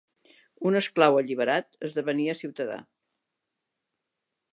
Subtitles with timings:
[0.69, 2.79] Un esclau alliberat esdevenia ciutadà.